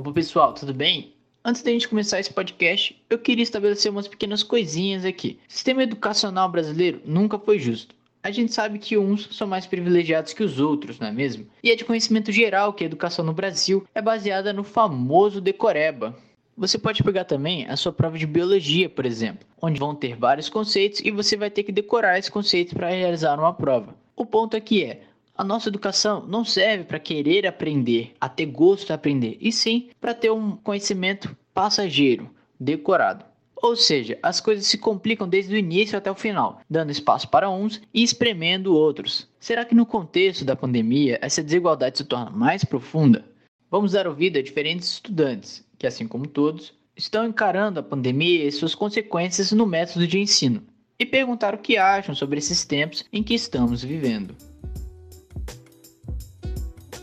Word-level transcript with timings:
Opa 0.00 0.12
pessoal, 0.12 0.54
tudo 0.54 0.72
bem? 0.72 1.12
Antes 1.44 1.60
da 1.60 1.70
gente 1.70 1.86
começar 1.86 2.18
esse 2.18 2.32
podcast, 2.32 2.98
eu 3.10 3.18
queria 3.18 3.42
estabelecer 3.42 3.92
umas 3.92 4.08
pequenas 4.08 4.42
coisinhas 4.42 5.04
aqui. 5.04 5.38
O 5.46 5.52
sistema 5.52 5.82
educacional 5.82 6.50
brasileiro 6.50 7.02
nunca 7.04 7.38
foi 7.38 7.58
justo. 7.58 7.94
A 8.22 8.30
gente 8.30 8.50
sabe 8.50 8.78
que 8.78 8.96
uns 8.96 9.28
são 9.36 9.46
mais 9.46 9.66
privilegiados 9.66 10.32
que 10.32 10.42
os 10.42 10.58
outros, 10.58 10.98
não 10.98 11.08
é 11.08 11.12
mesmo? 11.12 11.46
E 11.62 11.70
é 11.70 11.76
de 11.76 11.84
conhecimento 11.84 12.32
geral 12.32 12.72
que 12.72 12.82
a 12.82 12.86
educação 12.86 13.22
no 13.22 13.34
Brasil 13.34 13.86
é 13.94 14.00
baseada 14.00 14.54
no 14.54 14.64
famoso 14.64 15.38
decoreba. 15.38 16.16
Você 16.56 16.78
pode 16.78 17.02
pegar 17.02 17.24
também 17.26 17.66
a 17.66 17.76
sua 17.76 17.92
prova 17.92 18.16
de 18.16 18.26
biologia, 18.26 18.88
por 18.88 19.04
exemplo, 19.04 19.46
onde 19.60 19.78
vão 19.78 19.94
ter 19.94 20.16
vários 20.16 20.48
conceitos 20.48 21.00
e 21.04 21.10
você 21.10 21.36
vai 21.36 21.50
ter 21.50 21.62
que 21.62 21.72
decorar 21.72 22.18
esses 22.18 22.30
conceitos 22.30 22.72
para 22.72 22.88
realizar 22.88 23.38
uma 23.38 23.52
prova. 23.52 23.94
O 24.16 24.24
ponto 24.24 24.56
aqui 24.56 24.82
é, 24.82 25.02
a 25.40 25.44
nossa 25.44 25.70
educação 25.70 26.26
não 26.26 26.44
serve 26.44 26.84
para 26.84 26.98
querer 26.98 27.46
aprender, 27.46 28.12
a 28.20 28.28
ter 28.28 28.44
gosto 28.44 28.88
de 28.88 28.92
aprender, 28.92 29.38
e 29.40 29.50
sim 29.50 29.88
para 29.98 30.12
ter 30.12 30.30
um 30.30 30.54
conhecimento 30.54 31.34
passageiro, 31.54 32.28
decorado. 32.60 33.24
Ou 33.56 33.74
seja, 33.74 34.18
as 34.22 34.38
coisas 34.38 34.66
se 34.66 34.76
complicam 34.76 35.26
desde 35.26 35.54
o 35.54 35.56
início 35.56 35.96
até 35.96 36.10
o 36.10 36.14
final, 36.14 36.60
dando 36.68 36.90
espaço 36.90 37.26
para 37.26 37.48
uns 37.48 37.80
e 37.94 38.02
espremendo 38.02 38.76
outros. 38.76 39.26
Será 39.38 39.64
que 39.64 39.74
no 39.74 39.86
contexto 39.86 40.44
da 40.44 40.54
pandemia 40.54 41.18
essa 41.22 41.42
desigualdade 41.42 41.96
se 41.96 42.04
torna 42.04 42.30
mais 42.30 42.62
profunda? 42.62 43.24
Vamos 43.70 43.92
dar 43.92 44.06
ouvido 44.06 44.38
a 44.38 44.42
diferentes 44.42 44.90
estudantes 44.92 45.64
que, 45.78 45.86
assim 45.86 46.06
como 46.06 46.26
todos, 46.26 46.74
estão 46.94 47.24
encarando 47.24 47.80
a 47.80 47.82
pandemia 47.82 48.44
e 48.44 48.52
suas 48.52 48.74
consequências 48.74 49.52
no 49.52 49.64
método 49.64 50.06
de 50.06 50.18
ensino 50.18 50.62
e 50.98 51.06
perguntar 51.06 51.54
o 51.54 51.58
que 51.58 51.78
acham 51.78 52.14
sobre 52.14 52.36
esses 52.36 52.62
tempos 52.66 53.06
em 53.10 53.22
que 53.22 53.32
estamos 53.32 53.82
vivendo. 53.82 54.49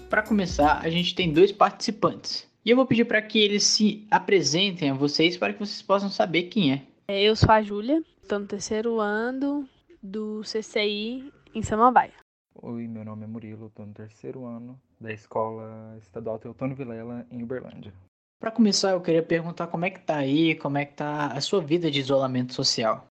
Para 0.10 0.22
começar, 0.22 0.80
a 0.80 0.90
gente 0.90 1.14
tem 1.14 1.34
dois 1.34 1.52
participantes. 1.52 2.50
E 2.64 2.70
eu 2.70 2.78
vou 2.78 2.86
pedir 2.86 3.04
para 3.04 3.22
que 3.22 3.40
eles 3.40 3.64
se 3.66 4.08
apresentem 4.10 4.90
a 4.90 4.94
vocês 4.94 5.36
para 5.36 5.52
que 5.52 5.60
vocês 5.60 5.82
possam 5.82 6.10
saber 6.10 6.44
quem 6.44 6.72
é. 6.72 6.88
é 7.10 7.24
eu 7.24 7.36
sou 7.36 7.52
a 7.52 7.62
Júlia, 7.62 8.02
estou 8.22 8.40
no 8.40 8.48
terceiro 8.48 9.02
ano 9.02 9.68
do 10.02 10.42
CCI 10.44 11.30
em 11.54 11.62
Samambaia. 11.62 12.14
Oi, 12.56 12.88
meu 12.88 13.04
nome 13.04 13.26
é 13.26 13.28
Murilo, 13.28 13.68
estou 13.68 13.86
no 13.86 13.94
terceiro 13.94 14.46
ano 14.46 14.80
da 15.00 15.12
Escola 15.12 15.98
Estadual 16.02 16.40
Teotônio 16.40 16.76
Vilela, 16.76 17.28
em 17.30 17.44
Uberlândia. 17.44 17.94
Para 18.40 18.52
começar, 18.52 18.92
eu 18.92 19.02
queria 19.02 19.24
perguntar 19.24 19.68
como 19.68 19.84
é 19.84 19.90
que 19.90 20.00
tá 20.00 20.16
aí, 20.16 20.56
como 20.56 20.78
é 20.78 20.86
que 20.86 20.94
tá 20.94 21.28
a 21.28 21.42
sua 21.42 21.60
vida 21.60 21.92
de 21.92 22.00
isolamento 22.00 22.54
social. 22.54 23.08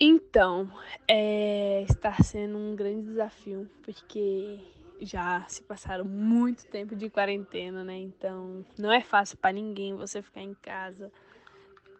Então, 0.00 0.70
é, 1.06 1.82
está 1.82 2.14
sendo 2.22 2.56
um 2.56 2.74
grande 2.74 3.02
desafio, 3.08 3.68
porque 3.82 4.60
já 5.00 5.44
se 5.48 5.62
passaram 5.62 6.04
muito 6.04 6.66
tempo 6.66 6.96
de 6.96 7.08
quarentena, 7.08 7.84
né? 7.84 7.98
Então 7.98 8.64
não 8.78 8.92
é 8.92 9.00
fácil 9.00 9.38
para 9.38 9.52
ninguém 9.52 9.94
você 9.94 10.22
ficar 10.22 10.42
em 10.42 10.54
casa 10.54 11.10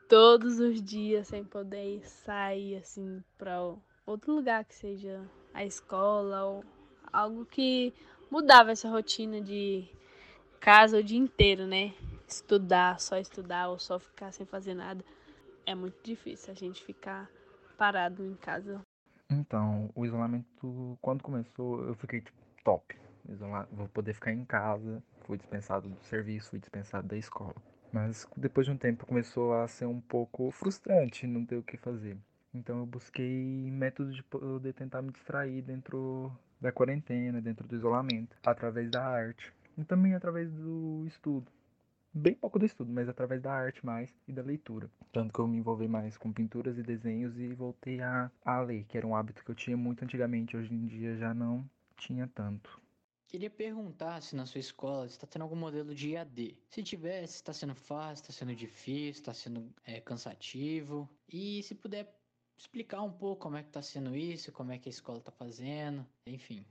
todos 0.09 0.59
os 0.59 0.83
dias 0.83 1.29
sem 1.29 1.45
poder 1.45 2.01
sair 2.09 2.77
assim 2.77 3.23
para 3.37 3.61
outro 4.07 4.35
lugar 4.35 4.65
que 4.65 4.75
seja 4.75 5.23
a 5.53 5.65
escola 5.65 6.45
ou 6.45 6.65
algo 7.13 7.45
que 7.45 7.93
mudava 8.31 8.73
essa 8.73 8.89
rotina 8.89 9.41
de 9.41 9.87
casa 10.61 10.99
o 10.99 11.03
dia 11.03 11.19
inteiro, 11.19 11.67
né? 11.67 11.95
Estudar, 12.27 13.01
só 13.01 13.17
estudar 13.17 13.69
ou 13.69 13.79
só 13.79 13.99
ficar 13.99 14.33
sem 14.33 14.47
fazer 14.47 14.75
nada. 14.75 15.05
É 15.65 15.75
muito 15.75 15.97
difícil 16.03 16.53
a 16.53 16.57
gente 16.57 16.83
ficar 16.85 17.31
parado 17.77 18.25
em 18.25 18.35
casa. 18.35 18.81
Então, 19.31 19.91
o 19.95 20.07
isolamento, 20.07 20.99
quando 21.01 21.23
começou, 21.23 21.85
eu 21.85 21.95
fiquei 21.95 22.21
tipo, 22.21 22.38
top. 22.69 22.95
Isolado, 23.27 23.69
vou 23.73 23.89
poder 23.89 24.13
ficar 24.13 24.31
em 24.31 24.45
casa. 24.45 25.03
Fui 25.23 25.39
dispensado 25.39 25.89
do 25.89 26.05
serviço, 26.05 26.51
fui 26.51 26.59
dispensado 26.59 27.09
da 27.09 27.17
escola. 27.17 27.55
Mas 27.91 28.29
depois 28.37 28.67
de 28.67 28.73
um 28.73 28.77
tempo 28.77 29.07
começou 29.07 29.55
a 29.55 29.67
ser 29.67 29.87
um 29.87 30.03
pouco 30.03 30.51
frustrante 30.51 31.27
não 31.27 31.47
ter 31.47 31.57
o 31.57 31.63
que 31.63 31.79
fazer. 31.79 32.19
Então 32.53 32.81
eu 32.81 32.87
busquei 32.87 33.71
métodos 33.71 34.15
de 34.15 34.23
poder 34.23 34.75
tentar 34.75 35.01
me 35.01 35.11
distrair 35.11 35.63
dentro 35.63 36.31
da 36.61 36.71
quarentena, 36.71 37.41
dentro 37.41 37.67
do 37.67 37.75
isolamento, 37.75 38.37
através 38.45 38.91
da 38.91 39.03
arte 39.03 39.51
e 39.79 39.85
também 39.85 40.15
através 40.15 40.53
do 40.53 41.05
estudo. 41.07 41.51
Bem 42.13 42.35
pouco 42.35 42.59
do 42.59 42.67
estudo, 42.67 42.93
mas 42.93 43.09
através 43.09 43.41
da 43.41 43.53
arte 43.53 43.85
mais 43.85 44.15
e 44.27 44.33
da 44.33 44.43
leitura. 44.43 44.91
Tanto 45.11 45.33
que 45.33 45.39
eu 45.39 45.47
me 45.47 45.57
envolvi 45.57 45.89
mais 45.89 46.19
com 46.19 46.31
pinturas 46.31 46.77
e 46.77 46.83
desenhos 46.83 47.39
e 47.39 47.49
voltei 47.55 48.03
a, 48.03 48.31
a 48.45 48.61
ler, 48.61 48.85
que 48.85 48.99
era 48.99 49.07
um 49.07 49.17
hábito 49.17 49.43
que 49.43 49.51
eu 49.51 49.55
tinha 49.55 49.77
muito 49.77 50.05
antigamente, 50.05 50.55
hoje 50.55 50.75
em 50.75 50.87
dia 50.87 51.17
já 51.17 51.33
não 51.33 51.65
tinha 51.99 52.27
tanto. 52.29 52.81
Queria 53.27 53.51
perguntar 53.51 54.23
se 54.23 54.35
na 54.35 54.47
sua 54.47 54.59
escola 54.59 55.05
está 55.05 55.27
tendo 55.27 55.43
algum 55.43 55.57
modelo 55.57 55.95
de 55.95 56.13
IAD. 56.13 56.57
Se 56.71 56.83
tiver, 56.83 57.27
se 57.27 57.35
está 57.37 57.53
sendo 57.53 57.75
fácil, 57.75 58.23
está 58.23 58.33
sendo 58.33 58.55
difícil, 58.55 59.21
está 59.21 59.35
sendo 59.35 59.71
é, 59.85 60.01
cansativo. 60.01 61.07
E 61.31 61.63
se 61.63 61.75
puder 61.75 62.11
explicar 62.57 63.03
um 63.03 63.13
pouco 63.13 63.43
como 63.43 63.59
é 63.59 63.63
que 63.63 63.69
está 63.69 63.83
sendo 63.83 64.17
isso, 64.17 64.51
como 64.51 64.73
é 64.73 64.79
que 64.79 64.89
a 64.89 64.91
escola 64.91 65.19
está 65.19 65.31
fazendo, 65.31 66.07
enfim. 66.27 66.65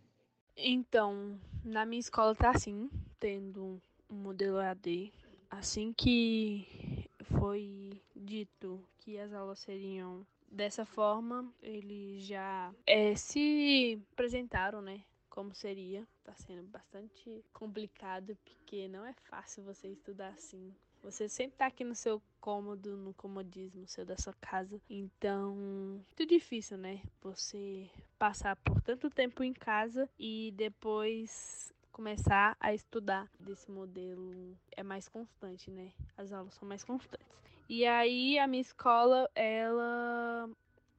Então, 0.55 1.39
na 1.63 1.85
minha 1.85 1.99
escola 1.99 2.33
tá 2.33 2.49
assim, 2.49 2.89
tendo 3.19 3.79
um 4.09 4.15
modelo 4.15 4.59
EAD. 4.59 5.13
Assim 5.51 5.93
que 5.93 7.07
foi 7.21 8.01
dito 8.15 8.83
que 8.97 9.19
as 9.19 9.31
aulas 9.31 9.59
seriam 9.59 10.25
dessa 10.51 10.85
forma, 10.85 11.53
eles 11.61 12.23
já 12.23 12.73
é, 12.85 13.15
se 13.15 14.01
apresentaram, 14.13 14.81
né? 14.81 15.03
Como 15.37 15.53
seria. 15.53 16.03
Tá 16.23 16.33
sendo 16.33 16.63
bastante 16.63 17.45
complicado, 17.53 18.35
porque 18.43 18.87
não 18.87 19.05
é 19.05 19.13
fácil 19.29 19.63
você 19.63 19.87
estudar 19.87 20.29
assim 20.29 20.73
você 21.03 21.29
sempre 21.29 21.55
tá 21.55 21.67
aqui 21.67 21.83
no 21.83 21.93
seu 21.93 22.19
cômodo, 22.41 22.97
no 22.97 23.13
comodismo 23.13 23.87
seu 23.87 24.03
da 24.03 24.17
sua 24.17 24.33
casa. 24.41 24.81
Então, 24.89 25.55
muito 25.55 26.25
difícil, 26.25 26.75
né? 26.75 27.01
Você 27.21 27.87
passar 28.17 28.55
por 28.55 28.81
tanto 28.81 29.07
tempo 29.09 29.43
em 29.43 29.53
casa 29.53 30.09
e 30.19 30.51
depois 30.57 31.71
começar 31.91 32.57
a 32.59 32.73
estudar 32.73 33.29
desse 33.39 33.69
modelo 33.69 34.57
é 34.75 34.81
mais 34.81 35.07
constante, 35.07 35.69
né? 35.69 35.93
As 36.17 36.33
aulas 36.33 36.55
são 36.55 36.67
mais 36.67 36.83
constantes. 36.83 37.27
E 37.69 37.85
aí 37.85 38.39
a 38.39 38.47
minha 38.47 38.61
escola, 38.61 39.29
ela 39.35 40.49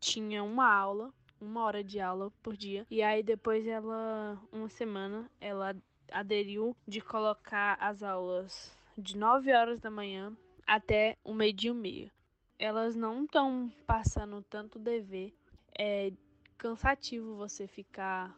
tinha 0.00 0.43
uma 0.43 0.72
aula, 0.72 1.12
uma 1.41 1.65
hora 1.65 1.82
de 1.82 2.00
aula 2.00 2.31
por 2.43 2.56
dia. 2.56 2.87
E 2.91 3.03
aí 3.03 3.22
depois 3.22 3.66
ela, 3.66 4.41
uma 4.53 4.69
semana, 4.69 5.31
ela 5.41 5.76
aderiu 6.10 6.76
de 6.87 7.00
colocar 7.00 7.76
as 7.81 8.03
aulas 8.03 8.76
de 8.97 9.16
9 9.16 9.53
horas 9.53 9.81
da 9.81 9.91
manhã 9.91 10.37
até 10.66 11.16
o 11.25 11.32
meio-dia 11.34 11.71
e 11.71 11.75
meia. 11.75 12.12
Elas 12.59 12.97
não 12.97 13.25
estão 13.25 13.72
passando 13.87 14.43
tanto 14.43 14.78
dever. 14.78 15.32
É 15.78 16.12
cansativo 16.56 17.37
você 17.37 17.69
ficar 17.69 18.37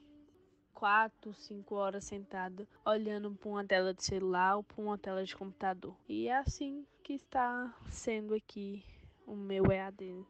4, 0.74 1.32
5 1.34 1.74
horas 1.74 2.04
sentado 2.04 2.68
olhando 2.84 3.30
para 3.32 3.48
uma 3.48 3.64
tela 3.64 3.94
de 3.94 4.04
celular 4.04 4.56
ou 4.56 4.62
para 4.62 4.82
uma 4.82 4.98
tela 4.98 5.24
de 5.24 5.34
computador. 5.34 5.96
E 6.08 6.28
é 6.28 6.36
assim 6.36 6.86
que 7.02 7.14
está 7.14 7.74
sendo 7.88 8.34
aqui 8.34 8.84
o 9.26 9.34
meu 9.34 9.70
EAD. 9.70 10.24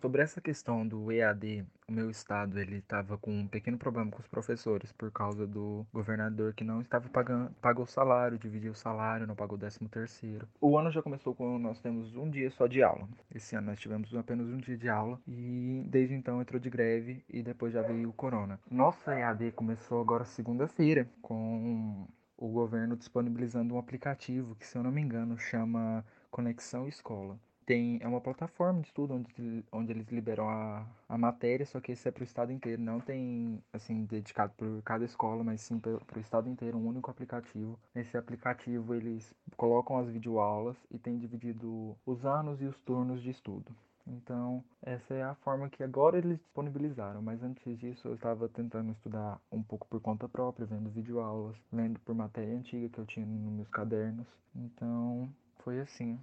Sobre 0.00 0.22
essa 0.22 0.40
questão 0.40 0.86
do 0.86 1.10
EAD, 1.10 1.66
o 1.88 1.92
meu 1.92 2.08
estado 2.08 2.60
ele 2.60 2.76
estava 2.76 3.18
com 3.18 3.32
um 3.32 3.48
pequeno 3.48 3.76
problema 3.76 4.08
com 4.12 4.20
os 4.20 4.28
professores 4.28 4.92
por 4.92 5.10
causa 5.10 5.44
do 5.44 5.84
governador 5.92 6.54
que 6.54 6.62
não 6.62 6.80
estava 6.80 7.08
pagando 7.08 7.50
pagou 7.60 7.82
o 7.82 7.88
salário, 7.88 8.38
dividiu 8.38 8.70
o 8.70 8.76
salário, 8.76 9.26
não 9.26 9.34
pagou 9.34 9.56
o 9.56 9.60
décimo 9.60 9.88
terceiro. 9.88 10.46
O 10.60 10.78
ano 10.78 10.92
já 10.92 11.02
começou 11.02 11.34
com 11.34 11.58
nós 11.58 11.80
temos 11.80 12.14
um 12.14 12.30
dia 12.30 12.48
só 12.48 12.68
de 12.68 12.80
aula. 12.80 13.08
Esse 13.34 13.56
ano 13.56 13.66
nós 13.66 13.80
tivemos 13.80 14.14
apenas 14.14 14.46
um 14.46 14.58
dia 14.58 14.76
de 14.76 14.88
aula 14.88 15.20
e 15.26 15.82
desde 15.88 16.14
então 16.14 16.40
entrou 16.40 16.60
de 16.60 16.70
greve 16.70 17.24
e 17.28 17.42
depois 17.42 17.72
já 17.72 17.82
veio 17.82 18.10
o 18.10 18.12
corona. 18.12 18.60
Nossa 18.70 19.18
EAD 19.18 19.50
começou 19.50 20.00
agora 20.00 20.24
segunda-feira 20.24 21.08
com 21.20 22.06
o 22.36 22.48
governo 22.48 22.96
disponibilizando 22.96 23.74
um 23.74 23.78
aplicativo 23.78 24.54
que, 24.54 24.64
se 24.64 24.78
eu 24.78 24.82
não 24.84 24.92
me 24.92 25.00
engano, 25.00 25.36
chama 25.36 26.06
Conexão 26.30 26.86
Escola 26.86 27.36
tem 27.68 27.98
é 28.00 28.08
uma 28.08 28.18
plataforma 28.18 28.80
de 28.80 28.86
estudo 28.86 29.12
onde, 29.12 29.64
onde 29.70 29.92
eles 29.92 30.08
liberam 30.08 30.48
a, 30.48 30.86
a 31.06 31.18
matéria, 31.18 31.66
só 31.66 31.78
que 31.78 31.92
esse 31.92 32.08
é 32.08 32.10
para 32.10 32.22
o 32.22 32.24
estado 32.24 32.50
inteiro, 32.50 32.80
não 32.80 32.98
tem 32.98 33.62
assim 33.70 34.06
dedicado 34.06 34.54
por 34.56 34.82
cada 34.82 35.04
escola, 35.04 35.44
mas 35.44 35.60
sim 35.60 35.78
para 35.78 35.92
o 35.92 36.18
estado 36.18 36.48
inteiro, 36.48 36.78
um 36.78 36.86
único 36.86 37.10
aplicativo. 37.10 37.78
Nesse 37.94 38.16
aplicativo 38.16 38.94
eles 38.94 39.34
colocam 39.54 39.98
as 39.98 40.08
videoaulas 40.08 40.78
e 40.90 40.98
tem 40.98 41.18
dividido 41.18 41.94
os 42.06 42.24
anos 42.24 42.62
e 42.62 42.64
os 42.64 42.78
turnos 42.78 43.20
de 43.22 43.28
estudo. 43.28 43.70
Então, 44.06 44.64
essa 44.80 45.12
é 45.12 45.22
a 45.22 45.34
forma 45.34 45.68
que 45.68 45.82
agora 45.82 46.16
eles 46.16 46.38
disponibilizaram, 46.38 47.20
mas 47.20 47.42
antes 47.42 47.78
disso 47.78 48.08
eu 48.08 48.14
estava 48.14 48.48
tentando 48.48 48.92
estudar 48.92 49.38
um 49.52 49.62
pouco 49.62 49.86
por 49.88 50.00
conta 50.00 50.26
própria, 50.26 50.64
vendo 50.64 50.88
videoaulas, 50.88 51.54
lendo 51.70 52.00
por 52.00 52.14
matéria 52.14 52.56
antiga 52.56 52.88
que 52.88 52.98
eu 52.98 53.04
tinha 53.04 53.26
nos 53.26 53.52
meus 53.52 53.68
cadernos. 53.68 54.26
Então, 54.56 55.28
foi 55.58 55.80
assim. 55.80 56.18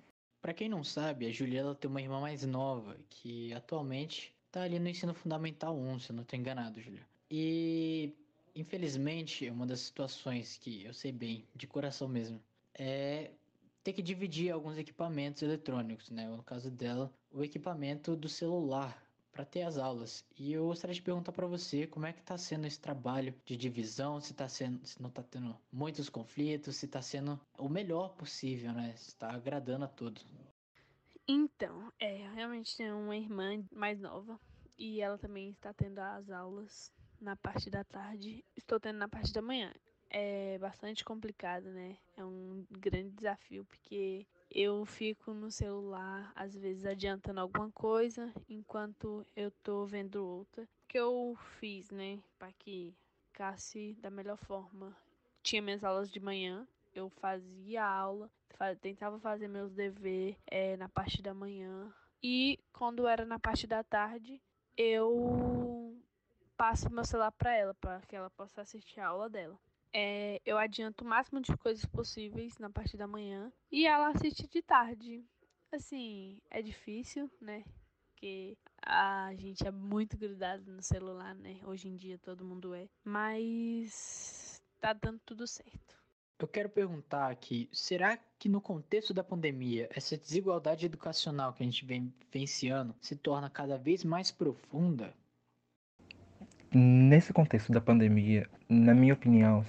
Para 0.45 0.53
quem 0.53 0.69
não 0.69 0.83
sabe, 0.83 1.25
a 1.25 1.31
Juliela 1.31 1.73
tem 1.73 1.89
uma 1.89 1.99
irmã 1.99 2.21
mais 2.21 2.45
nova 2.45 2.95
que 3.09 3.51
atualmente 3.51 4.31
tá 4.51 4.61
ali 4.61 4.77
no 4.77 4.87
ensino 4.87 5.11
fundamental 5.11 5.75
1, 5.75 5.97
se 5.97 6.11
eu 6.11 6.15
não 6.15 6.21
estou 6.21 6.37
enganado, 6.37 6.79
Julia. 6.79 7.01
E 7.31 8.13
infelizmente 8.55 9.49
uma 9.49 9.65
das 9.65 9.79
situações 9.79 10.55
que 10.57 10.85
eu 10.85 10.93
sei 10.93 11.11
bem, 11.11 11.47
de 11.55 11.65
coração 11.65 12.07
mesmo, 12.07 12.39
é 12.75 13.31
ter 13.83 13.93
que 13.93 14.03
dividir 14.03 14.51
alguns 14.51 14.77
equipamentos 14.77 15.41
eletrônicos, 15.41 16.11
né? 16.11 16.27
No 16.27 16.43
caso 16.43 16.69
dela, 16.69 17.11
o 17.31 17.43
equipamento 17.43 18.15
do 18.15 18.29
celular 18.29 19.03
para 19.35 19.43
ter 19.43 19.63
as 19.63 19.77
aulas. 19.77 20.25
E 20.39 20.53
eu 20.53 20.67
gostaria 20.67 20.93
de 20.93 21.01
perguntar 21.01 21.33
para 21.33 21.45
você 21.45 21.85
como 21.85 22.05
é 22.05 22.13
que 22.13 22.21
está 22.21 22.37
sendo 22.37 22.65
esse 22.65 22.79
trabalho 22.79 23.35
de 23.43 23.57
divisão, 23.57 24.21
se 24.21 24.33
tá 24.33 24.47
sendo, 24.47 24.85
se 24.87 25.01
não 25.01 25.09
está 25.09 25.21
tendo 25.21 25.53
muitos 25.69 26.07
conflitos, 26.07 26.77
se 26.77 26.85
está 26.85 27.01
sendo 27.01 27.37
o 27.59 27.67
melhor 27.67 28.15
possível, 28.15 28.71
né? 28.71 28.93
Está 28.95 29.33
agradando 29.33 29.83
a 29.83 29.89
todos. 29.89 30.25
Então, 31.27 31.91
é, 31.99 32.29
realmente 32.33 32.77
tem 32.77 32.89
uma 32.93 33.17
irmã 33.17 33.61
mais 33.73 33.99
nova 33.99 34.39
e 34.77 35.01
ela 35.01 35.17
também 35.17 35.49
está 35.49 35.73
tendo 35.73 35.99
as 35.99 36.29
aulas 36.29 36.93
na 37.19 37.35
parte 37.35 37.69
da 37.69 37.83
tarde. 37.83 38.41
Estou 38.55 38.79
tendo 38.79 38.99
na 38.99 39.09
parte 39.09 39.33
da 39.33 39.41
manhã. 39.41 39.73
É 40.09 40.57
bastante 40.59 41.03
complicado, 41.03 41.65
né? 41.71 41.97
É 42.15 42.23
um 42.23 42.65
grande 42.71 43.09
desafio 43.09 43.65
porque 43.65 44.25
eu 44.55 44.85
fico 44.85 45.33
no 45.33 45.51
celular, 45.51 46.31
às 46.33 46.55
vezes 46.55 46.85
adiantando 46.85 47.41
alguma 47.41 47.69
coisa, 47.71 48.33
enquanto 48.47 49.27
eu 49.35 49.51
tô 49.51 49.85
vendo 49.85 50.25
outra. 50.25 50.63
O 50.63 50.67
que 50.87 50.97
eu 50.97 51.37
fiz, 51.59 51.91
né, 51.91 52.23
para 52.39 52.53
que 52.53 52.95
ficasse 53.27 53.97
da 53.99 54.09
melhor 54.09 54.37
forma. 54.37 54.95
Tinha 55.43 55.61
minhas 55.61 55.83
aulas 55.83 56.09
de 56.09 56.21
manhã, 56.21 56.65
eu 56.93 57.09
fazia 57.09 57.85
aula, 57.85 58.31
tentava 58.79 59.19
fazer 59.19 59.49
meus 59.49 59.73
deveres 59.73 60.37
é, 60.47 60.77
na 60.77 60.87
parte 60.87 61.21
da 61.21 61.33
manhã. 61.33 61.93
E 62.23 62.57
quando 62.71 63.05
era 63.05 63.25
na 63.25 63.37
parte 63.37 63.67
da 63.67 63.83
tarde, 63.83 64.41
eu 64.77 66.01
passo 66.55 66.89
meu 66.89 67.03
celular 67.03 67.33
para 67.33 67.53
ela, 67.53 67.73
para 67.73 67.99
que 68.07 68.15
ela 68.15 68.29
possa 68.29 68.61
assistir 68.61 69.01
a 69.01 69.07
aula 69.07 69.29
dela 69.29 69.59
é, 69.97 70.41
eu 70.45 70.57
adianto 70.57 71.05
o 71.05 71.07
máximo 71.07 71.39
de 71.39 71.55
coisas 71.55 71.85
possíveis 71.85 72.57
na 72.57 72.69
parte 72.69 72.97
da 72.97 73.07
manhã 73.07 73.49
e 73.71 73.87
ela 73.87 74.09
assiste 74.09 74.45
de 74.45 74.61
tarde. 74.61 75.23
Assim, 75.71 76.37
é 76.49 76.61
difícil, 76.61 77.31
né? 77.39 77.63
Porque 78.09 78.57
a 78.85 79.33
gente 79.35 79.65
é 79.65 79.71
muito 79.71 80.17
grudado 80.17 80.69
no 80.69 80.83
celular, 80.83 81.33
né? 81.35 81.61
Hoje 81.63 81.87
em 81.87 81.95
dia 81.95 82.17
todo 82.17 82.43
mundo 82.43 82.75
é. 82.75 82.89
Mas 83.05 84.61
tá 84.81 84.91
dando 84.91 85.21
tudo 85.25 85.47
certo. 85.47 85.95
Eu 86.37 86.47
quero 86.49 86.69
perguntar 86.69 87.31
aqui, 87.31 87.69
será 87.71 88.17
que 88.37 88.49
no 88.49 88.59
contexto 88.59 89.13
da 89.13 89.23
pandemia, 89.23 89.87
essa 89.95 90.17
desigualdade 90.17 90.85
educacional 90.85 91.53
que 91.53 91.63
a 91.63 91.65
gente 91.65 91.85
vem 91.85 92.13
vivenciando 92.19 92.93
se 92.99 93.15
torna 93.15 93.49
cada 93.49 93.77
vez 93.77 94.03
mais 94.03 94.29
profunda? 94.29 95.15
Nesse 96.77 97.31
contexto 97.31 97.71
da 97.71 97.79
pandemia, 97.79 98.45
na 98.67 98.93
minha 98.93 99.13
opinião, 99.13 99.63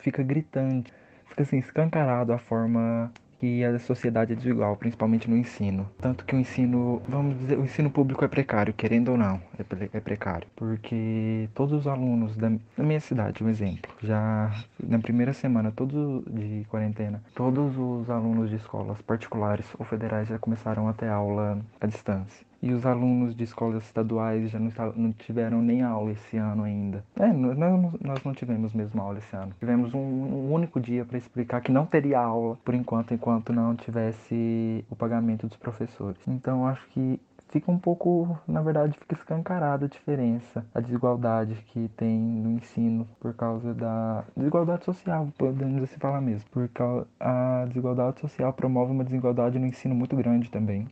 fica 0.00 0.24
gritante, 0.24 0.92
fica 1.28 1.42
assim, 1.42 1.58
escancarado 1.58 2.32
a 2.32 2.38
forma 2.38 3.12
que 3.38 3.64
a 3.64 3.78
sociedade 3.78 4.32
é 4.32 4.34
desigual, 4.34 4.76
principalmente 4.76 5.30
no 5.30 5.36
ensino. 5.36 5.88
Tanto 6.00 6.24
que 6.24 6.34
o 6.34 6.38
ensino, 6.40 7.00
vamos 7.08 7.38
dizer, 7.38 7.56
o 7.60 7.64
ensino 7.64 7.88
público 7.88 8.24
é 8.24 8.28
precário, 8.28 8.74
querendo 8.74 9.12
ou 9.12 9.16
não, 9.16 9.40
é, 9.56 9.96
é 9.96 10.00
precário. 10.00 10.48
Porque 10.56 11.48
todos 11.54 11.72
os 11.72 11.86
alunos 11.86 12.36
da, 12.36 12.50
da, 12.76 12.82
minha 12.82 12.98
cidade, 12.98 13.44
um 13.44 13.48
exemplo, 13.48 13.92
já 14.02 14.50
na 14.82 14.98
primeira 14.98 15.32
semana 15.32 15.70
todo 15.70 16.24
de 16.28 16.64
quarentena, 16.68 17.22
todos 17.36 17.78
os 17.78 18.10
alunos 18.10 18.50
de 18.50 18.56
escolas 18.56 19.00
particulares 19.02 19.66
ou 19.78 19.84
federais 19.84 20.26
já 20.26 20.40
começaram 20.40 20.88
a 20.88 20.92
ter 20.92 21.08
aula 21.08 21.60
à 21.80 21.86
distância 21.86 22.51
e 22.62 22.72
os 22.72 22.86
alunos 22.86 23.34
de 23.34 23.42
escolas 23.42 23.82
estaduais 23.84 24.50
já 24.50 24.58
não, 24.58 24.70
não 24.94 25.12
tiveram 25.12 25.60
nem 25.60 25.82
aula 25.82 26.12
esse 26.12 26.36
ano 26.36 26.62
ainda. 26.62 27.04
É, 27.16 27.32
nós, 27.32 27.58
não 28.24 28.32
tivemos 28.32 28.72
mesmo 28.72 29.02
aula 29.02 29.18
esse 29.18 29.34
ano. 29.34 29.52
Tivemos 29.58 29.92
um, 29.92 29.98
um 29.98 30.52
único 30.52 30.80
dia 30.80 31.04
para 31.04 31.18
explicar 31.18 31.60
que 31.60 31.72
não 31.72 31.84
teria 31.84 32.20
aula 32.20 32.56
por 32.64 32.74
enquanto, 32.74 33.12
enquanto 33.12 33.52
não 33.52 33.74
tivesse 33.74 34.84
o 34.88 34.94
pagamento 34.94 35.48
dos 35.48 35.56
professores. 35.56 36.20
Então 36.26 36.66
acho 36.66 36.86
que 36.90 37.20
fica 37.48 37.70
um 37.70 37.78
pouco, 37.78 38.38
na 38.48 38.62
verdade, 38.62 38.98
fica 38.98 39.14
escancarada 39.14 39.84
a 39.84 39.88
diferença, 39.88 40.64
a 40.74 40.80
desigualdade 40.80 41.54
que 41.66 41.88
tem 41.96 42.18
no 42.18 42.50
ensino 42.52 43.06
por 43.20 43.34
causa 43.34 43.74
da 43.74 44.24
desigualdade 44.34 44.84
social, 44.84 45.28
podemos 45.36 45.82
assim 45.82 45.98
falar 45.98 46.20
mesmo, 46.20 46.48
porque 46.50 46.82
a 47.20 47.64
desigualdade 47.68 48.20
social 48.20 48.52
promove 48.54 48.92
uma 48.92 49.04
desigualdade 49.04 49.58
no 49.58 49.66
ensino 49.66 49.94
muito 49.94 50.16
grande 50.16 50.50
também. 50.50 50.88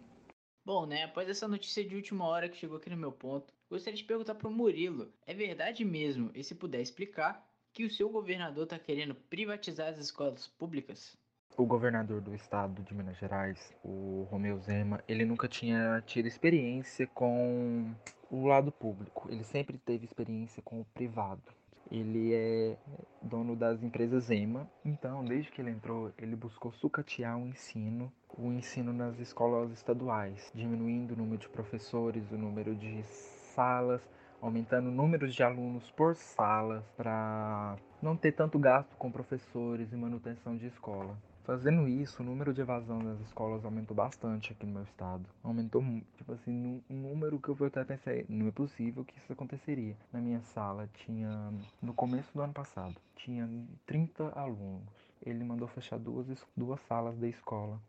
Bom, 0.70 0.86
né, 0.86 1.02
após 1.02 1.28
essa 1.28 1.48
notícia 1.48 1.84
de 1.84 1.96
última 1.96 2.24
hora 2.24 2.48
que 2.48 2.56
chegou 2.56 2.76
aqui 2.76 2.88
no 2.88 2.96
meu 2.96 3.10
ponto, 3.10 3.52
gostaria 3.68 3.96
de 3.96 4.04
perguntar 4.04 4.36
para 4.36 4.46
o 4.46 4.52
Murilo: 4.52 5.12
é 5.26 5.34
verdade 5.34 5.84
mesmo, 5.84 6.30
e 6.32 6.44
se 6.44 6.54
puder 6.54 6.80
explicar, 6.80 7.44
que 7.72 7.84
o 7.84 7.90
seu 7.90 8.08
governador 8.08 8.62
está 8.62 8.78
querendo 8.78 9.12
privatizar 9.12 9.88
as 9.88 9.98
escolas 9.98 10.46
públicas? 10.46 11.18
O 11.56 11.66
governador 11.66 12.20
do 12.20 12.32
estado 12.32 12.84
de 12.84 12.94
Minas 12.94 13.18
Gerais, 13.18 13.74
o 13.82 14.28
Romeu 14.30 14.60
Zema, 14.60 15.02
ele 15.08 15.24
nunca 15.24 15.48
tinha 15.48 16.00
tido 16.06 16.28
experiência 16.28 17.04
com 17.08 17.92
o 18.30 18.46
lado 18.46 18.70
público, 18.70 19.28
ele 19.28 19.42
sempre 19.42 19.76
teve 19.76 20.04
experiência 20.04 20.62
com 20.62 20.80
o 20.82 20.84
privado. 20.94 21.42
Ele 21.90 22.32
é 22.32 22.76
dono 23.20 23.56
das 23.56 23.82
empresas 23.82 24.24
Zema, 24.24 24.70
então 24.84 25.24
desde 25.24 25.50
que 25.50 25.60
ele 25.60 25.70
entrou, 25.70 26.12
ele 26.16 26.36
buscou 26.36 26.72
sucatear 26.72 27.36
o 27.36 27.46
ensino 27.46 28.12
o 28.36 28.52
ensino 28.52 28.92
nas 28.92 29.18
escolas 29.18 29.70
estaduais, 29.72 30.50
diminuindo 30.54 31.12
o 31.12 31.16
número 31.16 31.38
de 31.38 31.48
professores, 31.48 32.30
o 32.30 32.38
número 32.38 32.74
de 32.74 33.02
salas, 33.02 34.00
aumentando 34.40 34.88
o 34.88 34.92
número 34.92 35.28
de 35.28 35.42
alunos 35.42 35.90
por 35.90 36.14
salas 36.14 36.84
para 36.96 37.76
não 38.00 38.16
ter 38.16 38.32
tanto 38.32 38.58
gasto 38.58 38.96
com 38.96 39.10
professores 39.10 39.92
e 39.92 39.96
manutenção 39.96 40.56
de 40.56 40.66
escola. 40.66 41.16
Fazendo 41.50 41.88
isso, 41.88 42.22
o 42.22 42.24
número 42.24 42.54
de 42.54 42.60
evasão 42.60 43.00
das 43.00 43.18
escolas 43.22 43.64
aumentou 43.64 43.92
bastante 43.92 44.52
aqui 44.52 44.64
no 44.64 44.74
meu 44.74 44.84
estado. 44.84 45.26
Aumentou, 45.42 45.82
tipo 46.16 46.32
assim, 46.32 46.80
um 46.88 46.94
número 46.94 47.40
que 47.40 47.48
eu 47.48 47.66
até 47.66 47.82
pensei, 47.82 48.24
não 48.28 48.46
é 48.46 48.52
possível 48.52 49.04
que 49.04 49.18
isso 49.18 49.32
aconteceria. 49.32 49.96
Na 50.12 50.20
minha 50.20 50.40
sala 50.42 50.88
tinha, 50.94 51.52
no 51.82 51.92
começo 51.92 52.32
do 52.32 52.40
ano 52.40 52.52
passado, 52.52 52.94
tinha 53.16 53.50
30 53.84 54.30
alunos. 54.38 54.94
Ele 55.26 55.42
mandou 55.42 55.66
fechar 55.66 55.98
duas, 55.98 56.28
duas 56.56 56.80
salas 56.82 57.18
da 57.18 57.26
escola 57.26 57.80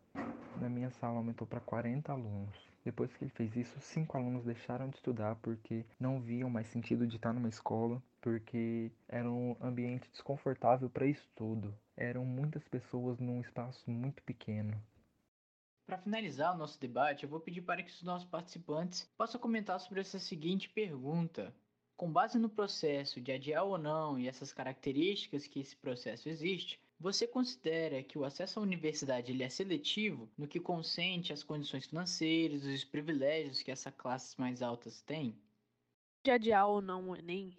na 0.59 0.69
minha 0.69 0.89
sala 0.91 1.17
aumentou 1.17 1.47
para 1.47 1.59
40 1.59 2.11
alunos. 2.11 2.70
Depois 2.83 3.14
que 3.14 3.23
ele 3.23 3.31
fez 3.31 3.56
isso, 3.56 3.80
cinco 3.80 4.18
alunos 4.18 4.44
deixaram 4.44 4.90
de 4.90 4.95
estudar 4.95 5.35
porque 5.35 5.85
não 6.00 6.19
viam 6.19 6.50
mais 6.50 6.68
sentido 6.68 7.06
de 7.06 7.18
estar 7.18 7.31
numa 7.31 7.50
escola, 7.50 8.02
porque 8.19 8.92
era 9.07 9.30
um 9.30 9.56
ambiente 9.61 10.09
desconfortável 10.09 10.90
para 10.90 11.06
estudo. 11.06 11.78
Eram 11.95 12.26
muitas 12.26 12.68
pessoas 12.68 13.19
num 13.19 13.40
espaço 13.40 13.90
muito 13.90 14.23
pequeno. 14.23 14.81
Para 15.85 16.00
finalizar 16.00 16.56
o 16.56 16.57
nosso 16.57 16.80
debate, 16.80 17.23
eu 17.23 17.30
vou 17.30 17.40
pedir 17.40 17.61
para 17.61 17.83
que 17.83 17.92
os 17.92 18.02
nossos 18.02 18.28
participantes 18.28 19.07
possam 19.16 19.40
comentar 19.40 19.80
sobre 19.80 20.02
essa 20.02 20.18
seguinte 20.18 20.69
pergunta. 20.69 21.54
Com 21.95 22.11
base 22.11 22.40
no 22.40 22.50
processo 22.50 23.21
de 23.21 23.31
adiar 23.31 23.64
ou 23.64 23.78
não 23.78 24.18
e 24.18 24.28
essas 24.28 24.52
características 24.52 25.45
que 25.45 25.59
esse 25.59 25.76
processo 25.76 26.30
existe, 26.30 26.81
você 27.01 27.25
considera 27.25 28.03
que 28.03 28.17
o 28.17 28.23
acesso 28.23 28.59
à 28.59 28.61
universidade 28.61 29.31
ele 29.31 29.41
é 29.41 29.49
seletivo 29.49 30.29
no 30.37 30.47
que 30.47 30.59
consente 30.59 31.33
as 31.33 31.41
condições 31.41 31.87
financeiras 31.87 32.63
os 32.63 32.83
privilégios 32.83 33.63
que 33.63 33.71
essas 33.71 33.93
classes 33.95 34.35
mais 34.35 34.61
altas 34.61 35.01
têm? 35.01 35.35
De 36.23 36.29
adiar 36.29 36.67
ou 36.67 36.79
não 36.79 37.09
o 37.09 37.15
Enem, 37.15 37.57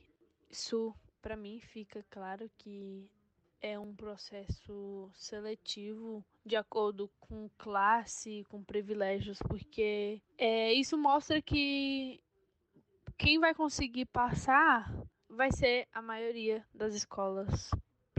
isso 0.49 0.95
para 1.21 1.37
mim 1.37 1.59
fica 1.59 2.05
claro 2.09 2.49
que 2.57 3.11
é 3.61 3.77
um 3.77 3.95
processo 3.95 5.11
seletivo 5.13 6.25
de 6.47 6.55
acordo 6.55 7.11
com 7.19 7.51
classe, 7.59 8.45
com 8.49 8.63
privilégios, 8.63 9.39
porque 9.49 10.23
é, 10.39 10.73
isso 10.73 10.97
mostra 10.97 11.43
que 11.43 12.21
quem 13.19 13.41
vai 13.41 13.55
conseguir 13.55 14.07
passar 14.07 14.93
vai 15.29 15.51
ser 15.51 15.89
a 15.93 16.01
maioria 16.01 16.65
das 16.73 16.95
escolas 16.95 17.71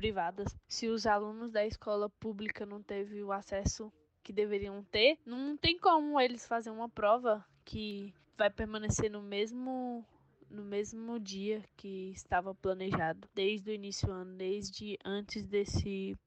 privadas. 0.03 0.53
Se 0.67 0.89
os 0.89 1.05
alunos 1.05 1.49
da 1.49 1.65
escola 1.65 2.09
pública 2.09 2.65
não 2.65 2.83
teve 2.83 3.23
o 3.23 3.31
acesso 3.31 3.89
que 4.21 4.33
deveriam 4.33 4.83
ter, 4.91 5.17
não 5.25 5.55
tem 5.55 5.79
como 5.79 6.19
eles 6.19 6.45
fazer 6.45 6.71
uma 6.71 6.89
prova 6.89 7.45
que 7.63 8.13
vai 8.37 8.49
permanecer 8.49 9.09
no 9.09 9.21
mesmo 9.21 10.05
no 10.49 10.61
mesmo 10.61 11.17
dia 11.19 11.63
que 11.77 12.11
estava 12.11 12.53
planejado, 12.53 13.27
desde 13.33 13.71
o 13.71 13.73
início 13.73 14.05
do 14.07 14.13
ano, 14.13 14.35
desde 14.35 14.99
antes 15.05 15.41
desse 15.41 16.17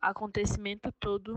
acontecimento 0.00 0.90
todo. 0.98 1.36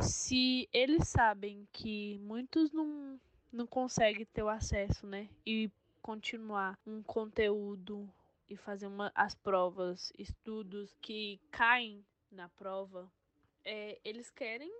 Se 0.00 0.68
eles 0.70 1.08
sabem 1.08 1.66
que 1.72 2.18
muitos 2.18 2.70
não, 2.72 3.18
não 3.50 3.66
conseguem 3.66 4.26
ter 4.26 4.42
o 4.42 4.50
acesso, 4.50 5.06
né? 5.06 5.28
E 5.46 5.70
continuar 6.02 6.78
um 6.86 7.02
conteúdo 7.02 8.08
e 8.50 8.56
fazer 8.56 8.88
uma, 8.88 9.12
as 9.14 9.34
provas, 9.34 10.12
estudos 10.18 10.92
que 11.00 11.40
caem 11.52 12.04
na 12.30 12.48
prova, 12.48 13.10
é, 13.64 14.00
eles 14.04 14.28
querem 14.28 14.72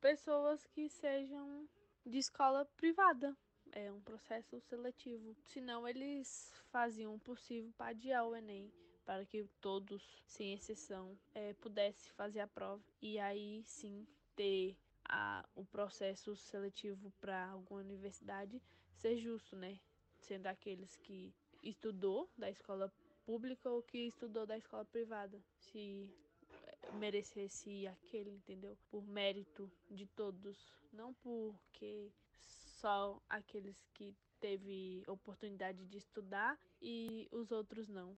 pessoas 0.00 0.64
que 0.66 0.88
sejam 0.88 1.68
de 2.06 2.18
escola 2.18 2.64
privada. 2.76 3.36
É 3.72 3.90
um 3.90 4.00
processo 4.00 4.60
seletivo. 4.60 5.34
Senão 5.42 5.88
eles 5.88 6.52
faziam 6.70 7.14
o 7.14 7.18
possível 7.18 7.72
para 7.76 7.90
adiar 7.90 8.24
o 8.24 8.36
Enem. 8.36 8.72
para 9.04 9.26
que 9.26 9.44
todos, 9.60 10.02
sem 10.26 10.54
exceção, 10.54 11.18
é, 11.34 11.52
pudesse 11.54 12.10
fazer 12.12 12.40
a 12.40 12.46
prova 12.46 12.82
e 13.02 13.18
aí 13.18 13.62
sim 13.64 14.06
ter 14.34 14.78
a, 15.04 15.46
o 15.54 15.64
processo 15.66 16.34
seletivo 16.36 17.12
para 17.20 17.50
alguma 17.50 17.80
universidade 17.80 18.62
ser 18.94 19.16
justo, 19.18 19.56
né? 19.56 19.78
Sendo 20.20 20.46
aqueles 20.46 20.96
que 20.96 21.34
estudou 21.64 22.30
da 22.36 22.50
escola 22.50 22.92
pública 23.24 23.70
ou 23.70 23.82
que 23.82 24.06
estudou 24.06 24.46
da 24.46 24.56
escola 24.56 24.84
privada. 24.84 25.40
Se 25.58 26.08
merecesse 26.94 27.86
aquele, 27.86 28.30
entendeu? 28.30 28.76
Por 28.90 29.06
mérito 29.06 29.70
de 29.90 30.06
todos, 30.06 30.56
não 30.92 31.14
porque 31.14 32.10
só 32.38 33.20
aqueles 33.28 33.76
que 33.94 34.14
teve 34.40 35.02
oportunidade 35.06 35.86
de 35.86 35.96
estudar 35.96 36.58
e 36.80 37.26
os 37.32 37.50
outros 37.50 37.88
não. 37.88 38.16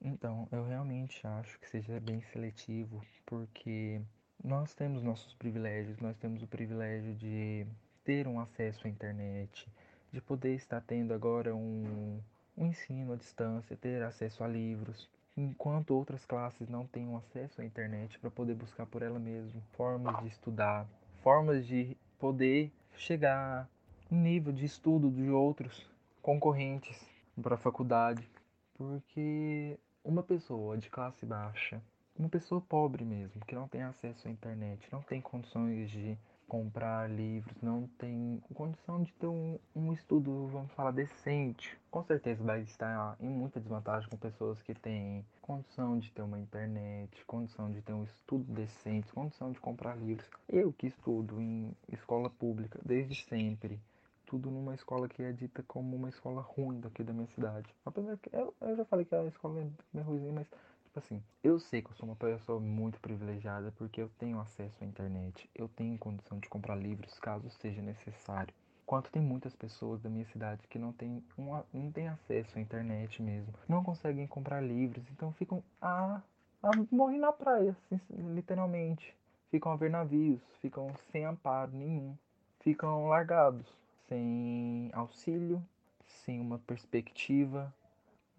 Então, 0.00 0.48
eu 0.50 0.64
realmente 0.64 1.26
acho 1.26 1.58
que 1.60 1.70
seja 1.70 1.98
bem 2.00 2.20
seletivo, 2.20 3.02
porque 3.24 4.02
nós 4.42 4.74
temos 4.74 5.02
nossos 5.02 5.32
privilégios, 5.34 5.98
nós 6.00 6.18
temos 6.18 6.42
o 6.42 6.46
privilégio 6.46 7.14
de 7.14 7.66
ter 8.04 8.26
um 8.26 8.40
acesso 8.40 8.86
à 8.86 8.90
internet, 8.90 9.66
de 10.12 10.20
poder 10.20 10.54
estar 10.54 10.80
tendo 10.82 11.14
agora 11.14 11.54
um, 11.54 12.20
um 12.56 12.66
ensino 12.66 13.14
à 13.14 13.16
distância, 13.16 13.76
ter 13.76 14.02
acesso 14.02 14.44
a 14.44 14.46
livros, 14.46 15.08
enquanto 15.36 15.92
outras 15.92 16.24
classes 16.26 16.68
não 16.68 16.86
têm 16.86 17.14
acesso 17.16 17.60
à 17.60 17.64
internet 17.64 18.18
para 18.18 18.30
poder 18.30 18.54
buscar 18.54 18.86
por 18.86 19.02
ela 19.02 19.18
mesma 19.18 19.60
formas 19.72 20.22
de 20.22 20.28
estudar, 20.28 20.86
formas 21.22 21.66
de 21.66 21.96
poder 22.18 22.70
chegar 22.94 23.68
no 24.10 24.18
nível 24.18 24.52
de 24.52 24.66
estudo 24.66 25.10
de 25.10 25.30
outros 25.30 25.88
concorrentes 26.20 27.00
para 27.40 27.54
a 27.54 27.58
faculdade, 27.58 28.28
porque 28.74 29.78
uma 30.04 30.22
pessoa 30.22 30.76
de 30.76 30.90
classe 30.90 31.24
baixa, 31.24 31.80
uma 32.14 32.28
pessoa 32.28 32.60
pobre 32.60 33.04
mesmo, 33.04 33.44
que 33.46 33.54
não 33.54 33.66
tem 33.66 33.82
acesso 33.82 34.28
à 34.28 34.30
internet, 34.30 34.86
não 34.92 35.00
tem 35.00 35.20
condições 35.20 35.90
de 35.90 36.18
comprar 36.48 37.10
livros, 37.10 37.56
não 37.62 37.86
tem 37.98 38.42
condição 38.54 39.02
de 39.02 39.12
ter 39.14 39.26
um, 39.26 39.58
um 39.74 39.92
estudo, 39.92 40.48
vamos 40.48 40.72
falar, 40.72 40.90
decente. 40.90 41.78
Com 41.90 42.02
certeza 42.04 42.42
vai 42.42 42.62
estar 42.62 43.16
em 43.20 43.28
muita 43.28 43.60
desvantagem 43.60 44.08
com 44.08 44.16
pessoas 44.16 44.60
que 44.62 44.74
têm 44.74 45.24
condição 45.40 45.98
de 45.98 46.10
ter 46.10 46.22
uma 46.22 46.38
internet, 46.38 47.24
condição 47.26 47.70
de 47.70 47.80
ter 47.80 47.92
um 47.92 48.04
estudo 48.04 48.44
decente, 48.52 49.12
condição 49.12 49.50
de 49.50 49.60
comprar 49.60 49.96
livros. 49.96 50.28
Eu 50.48 50.72
que 50.72 50.86
estudo 50.86 51.40
em 51.40 51.74
escola 51.90 52.28
pública 52.28 52.78
desde 52.84 53.24
sempre, 53.24 53.80
tudo 54.26 54.50
numa 54.50 54.74
escola 54.74 55.08
que 55.08 55.22
é 55.22 55.32
dita 55.32 55.62
como 55.64 55.94
uma 55.94 56.08
escola 56.08 56.40
ruim 56.40 56.80
daqui 56.80 57.02
da 57.04 57.12
minha 57.12 57.26
cidade. 57.28 57.68
Apesar 57.84 58.16
que 58.16 58.34
eu, 58.34 58.54
eu 58.60 58.76
já 58.76 58.84
falei 58.86 59.04
que 59.04 59.14
a 59.14 59.24
escola 59.24 59.60
é 59.60 59.66
meio 59.92 60.06
ruimzinha, 60.06 60.32
mas 60.32 60.46
Tipo 60.92 60.98
assim, 60.98 61.22
eu 61.42 61.58
sei 61.58 61.80
que 61.80 61.88
eu 61.88 61.94
sou 61.94 62.06
uma 62.06 62.14
pessoa 62.14 62.60
muito 62.60 63.00
privilegiada 63.00 63.72
porque 63.78 64.02
eu 64.02 64.10
tenho 64.18 64.38
acesso 64.38 64.76
à 64.84 64.86
internet, 64.86 65.48
eu 65.54 65.66
tenho 65.66 65.96
condição 65.96 66.38
de 66.38 66.50
comprar 66.50 66.74
livros 66.74 67.18
caso 67.18 67.48
seja 67.48 67.80
necessário. 67.80 68.52
Enquanto 68.82 69.10
tem 69.10 69.22
muitas 69.22 69.56
pessoas 69.56 70.02
da 70.02 70.10
minha 70.10 70.26
cidade 70.26 70.68
que 70.68 70.78
não 70.78 70.92
têm, 70.92 71.24
uma, 71.34 71.64
não 71.72 71.90
têm 71.90 72.08
acesso 72.08 72.58
à 72.58 72.60
internet 72.60 73.22
mesmo, 73.22 73.54
não 73.66 73.82
conseguem 73.82 74.26
comprar 74.26 74.60
livros, 74.60 75.02
então 75.10 75.32
ficam 75.32 75.64
a, 75.80 76.20
a 76.62 76.70
morrer 76.90 77.16
na 77.16 77.32
praia, 77.32 77.74
assim, 77.90 77.98
literalmente. 78.34 79.16
Ficam 79.50 79.72
a 79.72 79.76
ver 79.76 79.88
navios, 79.88 80.42
ficam 80.60 80.92
sem 81.10 81.24
amparo 81.24 81.72
nenhum, 81.72 82.14
ficam 82.60 83.08
largados, 83.08 83.66
sem 84.10 84.90
auxílio, 84.92 85.64
sem 86.04 86.38
uma 86.38 86.58
perspectiva. 86.58 87.72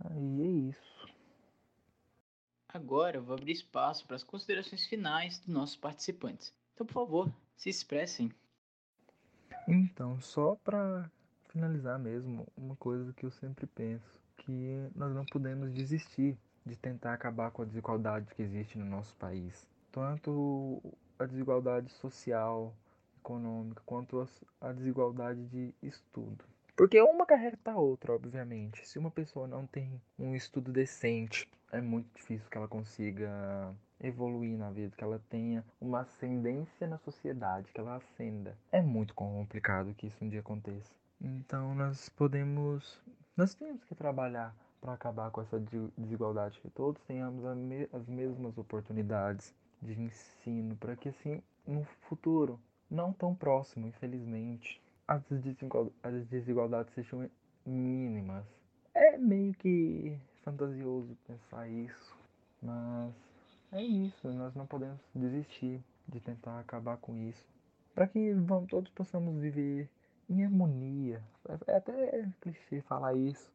Aí 0.06 0.42
é 0.44 0.70
isso. 0.70 1.03
Agora 2.74 3.18
eu 3.18 3.24
vou 3.24 3.36
abrir 3.36 3.52
espaço 3.52 4.04
para 4.08 4.16
as 4.16 4.24
considerações 4.24 4.88
finais 4.88 5.38
dos 5.38 5.48
nossos 5.48 5.76
participantes. 5.76 6.52
Então, 6.74 6.88
por 6.88 6.94
favor, 6.94 7.32
se 7.56 7.70
expressem. 7.70 8.32
Então, 9.68 10.20
só 10.20 10.56
para 10.56 11.10
finalizar 11.50 12.00
mesmo, 12.00 12.48
uma 12.58 12.76
coisa 12.76 13.14
que 13.14 13.28
eu 13.28 13.32
sempre 13.32 13.68
penso, 13.68 14.20
que 14.38 14.90
nós 14.96 15.14
não 15.14 15.24
podemos 15.24 15.72
desistir 15.72 16.36
de 16.66 16.76
tentar 16.76 17.14
acabar 17.14 17.52
com 17.52 17.62
a 17.62 17.66
desigualdade 17.66 18.34
que 18.34 18.42
existe 18.42 18.80
no 18.80 18.86
nosso 18.86 19.16
país. 19.18 19.68
Tanto 19.92 20.82
a 21.20 21.26
desigualdade 21.26 21.92
social, 21.92 22.74
econômica, 23.20 23.84
quanto 23.86 24.28
a 24.60 24.72
desigualdade 24.74 25.46
de 25.46 25.74
estudo. 25.84 26.44
Porque 26.76 27.00
uma 27.02 27.26
carreta 27.26 27.72
a 27.72 27.78
outra, 27.78 28.14
obviamente. 28.14 28.88
Se 28.88 28.98
uma 28.98 29.12
pessoa 29.12 29.48
não 29.48 29.68
tem 29.68 30.02
um 30.18 30.36
estudo 30.36 30.72
decente, 30.72 31.48
é 31.72 31.80
muito 31.80 32.12
difícil 32.16 32.50
que 32.50 32.58
ela 32.58 32.68
consiga 32.68 33.76
evoluir 34.02 34.58
na 34.58 34.72
vida, 34.72 34.96
que 34.98 35.04
ela 35.04 35.22
tenha 35.30 35.64
uma 35.80 36.02
ascendência 36.02 36.88
na 36.88 36.98
sociedade, 36.98 37.72
que 37.72 37.80
ela 37.80 37.96
ascenda. 37.96 38.58
É 38.72 38.82
muito 38.82 39.14
complicado 39.14 39.94
que 39.94 40.08
isso 40.08 40.18
um 40.24 40.30
dia 40.30 40.40
aconteça. 40.40 40.92
Então 41.22 41.76
nós 41.76 42.10
podemos, 42.10 43.00
nós 43.38 43.54
temos 43.54 43.84
que 43.86 43.96
trabalhar 43.96 44.56
para 44.82 44.94
acabar 44.94 45.32
com 45.32 45.42
essa 45.42 45.62
desigualdade, 45.98 46.60
que 46.60 46.70
todos 46.70 47.02
tenhamos 47.04 47.46
as 47.46 48.08
mesmas 48.08 48.58
oportunidades 48.58 49.56
de 49.82 49.94
ensino, 50.02 50.76
para 50.76 50.96
que 50.96 51.10
assim, 51.10 51.42
no 51.66 51.86
futuro, 52.10 52.60
não 52.90 53.14
tão 53.14 53.34
próximo, 53.34 53.88
infelizmente, 53.88 54.82
as 55.08 55.24
desigualdades 56.28 56.94
sejam 56.94 57.30
mínimas. 57.66 58.46
É 58.94 59.18
meio 59.18 59.54
que 59.56 60.18
fantasioso 60.44 61.18
pensar 61.28 61.68
isso, 61.68 62.16
mas 62.62 63.14
é 63.72 63.82
isso, 63.82 64.32
nós 64.32 64.54
não 64.54 64.68
podemos 64.68 65.00
desistir 65.16 65.82
de 66.08 66.20
tentar 66.20 66.60
acabar 66.60 66.98
com 66.98 67.18
isso. 67.18 67.48
Para 67.96 68.08
que 68.08 68.34
vamos, 68.34 68.70
todos 68.70 68.92
possamos 68.92 69.40
viver 69.40 69.90
em 70.30 70.44
harmonia. 70.44 71.24
É 71.68 71.76
até 71.76 72.30
clichê 72.42 72.82
falar 72.82 73.14
isso, 73.16 73.52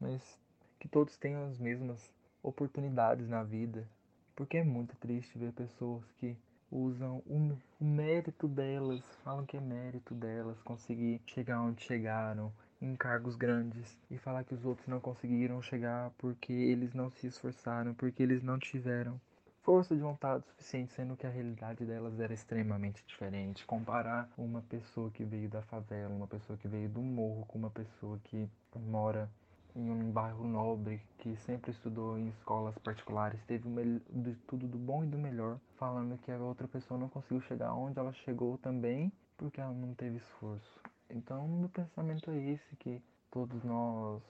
mas 0.00 0.38
que 0.78 0.88
todos 0.88 1.16
tenham 1.16 1.46
as 1.46 1.58
mesmas 1.58 2.12
oportunidades 2.42 3.28
na 3.28 3.42
vida. 3.42 3.86
Porque 4.34 4.58
é 4.58 4.64
muito 4.64 4.96
triste 4.96 5.38
ver 5.38 5.52
pessoas 5.52 6.04
que 6.18 6.36
usam 6.72 7.22
o, 7.26 7.58
o 7.80 7.84
mérito 7.84 8.48
delas, 8.48 9.04
falam 9.22 9.44
que 9.44 9.56
é 9.56 9.60
mérito 9.60 10.14
delas 10.14 10.60
conseguir 10.62 11.20
chegar 11.26 11.60
onde 11.60 11.82
chegaram, 11.82 12.50
em 12.80 12.96
cargos 12.96 13.36
grandes 13.36 13.96
e 14.10 14.18
falar 14.18 14.42
que 14.42 14.54
os 14.54 14.64
outros 14.64 14.88
não 14.88 14.98
conseguiram 14.98 15.62
chegar 15.62 16.10
porque 16.18 16.52
eles 16.52 16.92
não 16.92 17.10
se 17.10 17.28
esforçaram, 17.28 17.94
porque 17.94 18.22
eles 18.22 18.42
não 18.42 18.58
tiveram 18.58 19.20
força 19.62 19.94
de 19.94 20.00
vontade 20.00 20.44
suficiente, 20.46 20.92
sendo 20.92 21.16
que 21.16 21.24
a 21.24 21.30
realidade 21.30 21.84
delas 21.84 22.18
era 22.18 22.34
extremamente 22.34 23.04
diferente. 23.06 23.64
Comparar 23.64 24.28
uma 24.36 24.62
pessoa 24.62 25.10
que 25.12 25.22
veio 25.22 25.48
da 25.48 25.62
favela, 25.62 26.12
uma 26.12 26.26
pessoa 26.26 26.58
que 26.58 26.66
veio 26.66 26.88
do 26.88 27.00
morro, 27.00 27.46
com 27.46 27.58
uma 27.58 27.70
pessoa 27.70 28.18
que 28.24 28.48
mora 28.74 29.30
em 29.74 29.90
um 29.90 30.10
bairro 30.10 30.46
nobre, 30.46 31.00
que 31.18 31.36
sempre 31.36 31.70
estudou 31.70 32.18
em 32.18 32.28
escolas 32.28 32.76
particulares, 32.78 33.40
teve 33.46 33.68
de 34.10 34.34
tudo 34.46 34.66
do 34.66 34.78
bom 34.78 35.04
e 35.04 35.06
do 35.06 35.18
melhor, 35.18 35.58
falando 35.78 36.18
que 36.18 36.30
a 36.30 36.38
outra 36.38 36.68
pessoa 36.68 36.98
não 36.98 37.08
conseguiu 37.08 37.40
chegar 37.42 37.74
onde 37.74 37.98
ela 37.98 38.12
chegou 38.12 38.58
também 38.58 39.12
porque 39.36 39.60
ela 39.60 39.72
não 39.72 39.94
teve 39.94 40.18
esforço. 40.18 40.80
Então, 41.10 41.46
meu 41.48 41.68
pensamento 41.68 42.30
é 42.30 42.38
esse, 42.38 42.76
que 42.76 43.02
todos 43.30 43.62
nós 43.64 44.22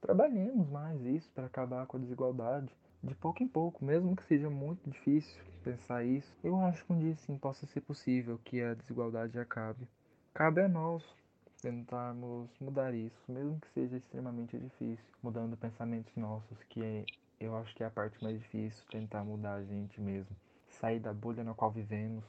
trabalhemos 0.00 0.68
mais 0.68 1.00
isso 1.02 1.30
para 1.34 1.46
acabar 1.46 1.86
com 1.86 1.96
a 1.96 2.00
desigualdade, 2.00 2.70
de 3.02 3.14
pouco 3.14 3.42
em 3.42 3.48
pouco, 3.48 3.84
mesmo 3.84 4.14
que 4.14 4.24
seja 4.24 4.50
muito 4.50 4.88
difícil 4.88 5.42
pensar 5.64 6.04
isso. 6.04 6.32
Eu 6.42 6.60
acho 6.60 6.84
que 6.84 6.92
um 6.92 6.98
dia 6.98 7.16
sim 7.16 7.36
possa 7.38 7.66
ser 7.66 7.80
possível 7.80 8.38
que 8.44 8.60
a 8.60 8.74
desigualdade 8.74 9.38
acabe. 9.38 9.88
Cabe 10.34 10.60
a 10.60 10.68
nós 10.68 11.04
tentarmos 11.62 12.50
mudar 12.60 12.92
isso, 12.92 13.22
mesmo 13.28 13.58
que 13.60 13.68
seja 13.70 13.96
extremamente 13.96 14.58
difícil, 14.58 15.04
mudando 15.22 15.56
pensamentos 15.56 16.14
nossos, 16.16 16.62
que 16.64 16.82
é, 16.82 17.04
eu 17.40 17.56
acho 17.56 17.74
que 17.74 17.84
é 17.84 17.86
a 17.86 17.90
parte 17.90 18.22
mais 18.22 18.38
difícil, 18.38 18.84
tentar 18.90 19.24
mudar 19.24 19.54
a 19.54 19.62
gente 19.62 20.00
mesmo, 20.00 20.36
sair 20.68 20.98
da 20.98 21.14
bolha 21.14 21.44
na 21.44 21.54
qual 21.54 21.70
vivemos 21.70 22.24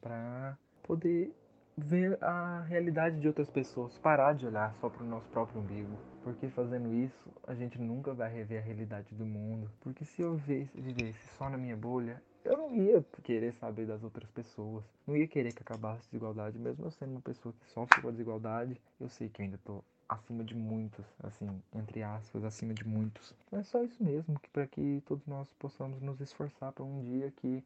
para 0.00 0.56
poder 0.82 1.30
ver 1.76 2.18
a 2.22 2.62
realidade 2.62 3.20
de 3.20 3.28
outras 3.28 3.48
pessoas, 3.50 3.96
parar 3.98 4.32
de 4.32 4.46
olhar 4.46 4.74
só 4.80 4.88
para 4.88 5.04
o 5.04 5.06
nosso 5.06 5.28
próprio 5.28 5.60
umbigo. 5.60 5.96
Porque 6.24 6.48
fazendo 6.48 6.92
isso, 6.92 7.30
a 7.46 7.54
gente 7.54 7.80
nunca 7.80 8.12
vai 8.12 8.32
rever 8.32 8.60
a 8.60 8.64
realidade 8.64 9.14
do 9.14 9.24
mundo. 9.24 9.70
Porque 9.80 10.04
se 10.04 10.20
eu 10.22 10.34
vivesse 10.74 11.36
só 11.36 11.48
na 11.48 11.56
minha 11.56 11.76
bolha, 11.76 12.20
eu 12.48 12.56
não 12.56 12.74
ia 12.74 13.04
querer 13.22 13.52
saber 13.54 13.86
das 13.86 14.02
outras 14.02 14.30
pessoas. 14.30 14.82
Não 15.06 15.14
ia 15.14 15.28
querer 15.28 15.52
que 15.52 15.62
acabasse 15.62 16.00
a 16.00 16.04
desigualdade. 16.06 16.58
Mesmo 16.58 16.86
eu 16.86 16.90
sendo 16.90 17.12
uma 17.12 17.20
pessoa 17.20 17.54
que 17.60 17.70
sofre 17.70 18.00
com 18.00 18.08
a 18.08 18.10
desigualdade, 18.10 18.80
eu 18.98 19.08
sei 19.08 19.28
que 19.28 19.42
eu 19.42 19.44
ainda 19.44 19.56
estou 19.56 19.84
acima 20.08 20.42
de 20.42 20.54
muitos, 20.54 21.04
assim, 21.22 21.62
entre 21.74 22.02
aspas, 22.02 22.42
acima 22.42 22.72
de 22.72 22.86
muitos. 22.86 23.34
É 23.52 23.62
só 23.62 23.82
isso 23.82 24.02
mesmo, 24.02 24.40
que 24.40 24.48
para 24.48 24.66
que 24.66 25.02
todos 25.06 25.26
nós 25.26 25.52
possamos 25.58 26.00
nos 26.00 26.20
esforçar 26.20 26.72
para 26.72 26.84
um 26.84 27.02
dia 27.02 27.30
que 27.36 27.62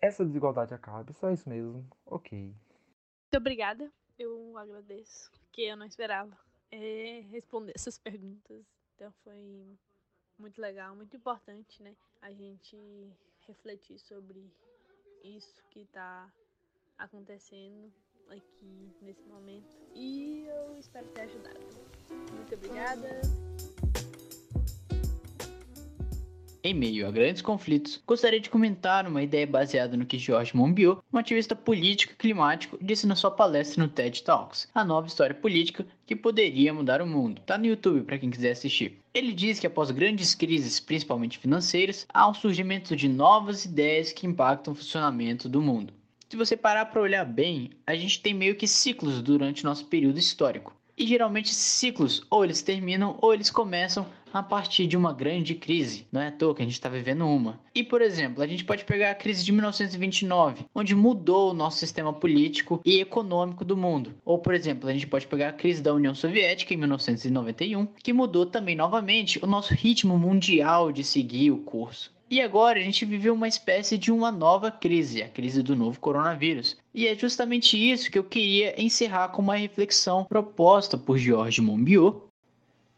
essa 0.00 0.24
desigualdade 0.24 0.72
acabe. 0.72 1.12
Só 1.12 1.30
isso 1.30 1.48
mesmo. 1.48 1.86
Ok. 2.06 2.38
Muito 2.38 3.36
obrigada. 3.36 3.92
Eu 4.18 4.56
agradeço, 4.56 5.30
porque 5.32 5.62
eu 5.62 5.76
não 5.76 5.84
esperava 5.84 6.36
é, 6.70 7.20
responder 7.30 7.72
essas 7.76 7.98
perguntas. 7.98 8.64
Então 8.94 9.12
foi 9.22 9.76
muito 10.38 10.58
legal, 10.58 10.96
muito 10.96 11.14
importante, 11.14 11.82
né? 11.82 11.94
A 12.22 12.32
gente 12.32 12.76
refletir 13.46 13.98
sobre 13.98 14.50
isso 15.22 15.62
que 15.70 15.80
está 15.80 16.32
acontecendo 16.98 17.92
aqui 18.28 18.90
nesse 19.00 19.22
momento. 19.24 19.76
E 19.94 20.46
eu 20.46 20.78
espero 20.78 21.06
ter 21.08 21.22
ajudado. 21.22 21.60
Muito 22.34 22.54
obrigada. 22.54 23.20
Em 26.64 26.72
meio 26.72 27.08
a 27.08 27.10
grandes 27.10 27.42
conflitos, 27.42 28.00
gostaria 28.06 28.38
de 28.38 28.48
comentar 28.48 29.04
uma 29.08 29.20
ideia 29.20 29.44
baseada 29.44 29.96
no 29.96 30.06
que 30.06 30.16
George 30.16 30.56
Monbiot, 30.56 31.00
um 31.12 31.18
ativista 31.18 31.56
político 31.56 32.12
e 32.12 32.16
climático, 32.16 32.78
disse 32.80 33.04
na 33.04 33.16
sua 33.16 33.32
palestra 33.32 33.82
no 33.82 33.88
TED 33.88 34.22
Talks, 34.22 34.68
a 34.72 34.84
nova 34.84 35.08
história 35.08 35.34
política 35.34 35.84
que 36.06 36.14
poderia 36.14 36.72
mudar 36.72 37.02
o 37.02 37.06
mundo. 37.06 37.42
Tá 37.44 37.58
no 37.58 37.66
YouTube 37.66 38.04
para 38.04 38.16
quem 38.16 38.30
quiser 38.30 38.52
assistir. 38.52 39.00
Ele 39.12 39.32
diz 39.32 39.58
que 39.58 39.66
após 39.66 39.90
grandes 39.90 40.36
crises, 40.36 40.78
principalmente 40.78 41.36
financeiras, 41.36 42.06
há 42.14 42.28
um 42.28 42.34
surgimento 42.34 42.94
de 42.94 43.08
novas 43.08 43.64
ideias 43.64 44.12
que 44.12 44.28
impactam 44.28 44.72
o 44.72 44.76
funcionamento 44.76 45.48
do 45.48 45.60
mundo. 45.60 45.92
Se 46.28 46.36
você 46.36 46.56
parar 46.56 46.84
para 46.86 47.02
olhar 47.02 47.24
bem, 47.24 47.70
a 47.84 47.96
gente 47.96 48.22
tem 48.22 48.34
meio 48.34 48.54
que 48.54 48.68
ciclos 48.68 49.20
durante 49.20 49.64
nosso 49.64 49.86
período 49.86 50.20
histórico. 50.20 50.76
E 50.96 51.08
geralmente 51.08 51.50
esses 51.50 51.56
ciclos 51.56 52.24
ou 52.30 52.44
eles 52.44 52.62
terminam 52.62 53.18
ou 53.20 53.34
eles 53.34 53.50
começam 53.50 54.06
a 54.32 54.42
partir 54.42 54.86
de 54.86 54.96
uma 54.96 55.12
grande 55.12 55.54
crise. 55.54 56.06
Não 56.10 56.20
é 56.20 56.28
à 56.28 56.32
toa 56.32 56.54
que 56.54 56.62
a 56.62 56.64
gente 56.64 56.74
está 56.74 56.88
vivendo 56.88 57.26
uma. 57.26 57.60
E, 57.74 57.82
por 57.82 58.00
exemplo, 58.00 58.42
a 58.42 58.46
gente 58.46 58.64
pode 58.64 58.84
pegar 58.84 59.10
a 59.10 59.14
crise 59.14 59.44
de 59.44 59.52
1929, 59.52 60.66
onde 60.74 60.94
mudou 60.94 61.50
o 61.50 61.54
nosso 61.54 61.78
sistema 61.78 62.12
político 62.12 62.80
e 62.84 63.00
econômico 63.00 63.64
do 63.64 63.76
mundo. 63.76 64.14
Ou, 64.24 64.38
por 64.38 64.54
exemplo, 64.54 64.88
a 64.88 64.92
gente 64.92 65.06
pode 65.06 65.26
pegar 65.26 65.48
a 65.48 65.52
crise 65.52 65.82
da 65.82 65.92
União 65.92 66.14
Soviética 66.14 66.72
em 66.74 66.76
1991, 66.78 67.86
que 68.02 68.12
mudou 68.12 68.46
também 68.46 68.76
novamente 68.76 69.38
o 69.42 69.46
nosso 69.46 69.74
ritmo 69.74 70.18
mundial 70.18 70.92
de 70.92 71.04
seguir 71.04 71.50
o 71.50 71.58
curso. 71.58 72.12
E 72.32 72.40
agora 72.40 72.78
a 72.78 72.82
gente 72.82 73.04
vive 73.04 73.28
uma 73.28 73.46
espécie 73.46 73.98
de 73.98 74.10
uma 74.10 74.32
nova 74.32 74.70
crise, 74.70 75.22
a 75.22 75.28
crise 75.28 75.62
do 75.62 75.76
novo 75.76 76.00
coronavírus. 76.00 76.78
E 76.94 77.06
é 77.06 77.14
justamente 77.14 77.76
isso 77.76 78.10
que 78.10 78.18
eu 78.18 78.24
queria 78.24 78.80
encerrar 78.80 79.28
com 79.28 79.42
uma 79.42 79.56
reflexão 79.56 80.24
proposta 80.24 80.96
por 80.96 81.18
George 81.18 81.60
Monbiot. 81.60 82.22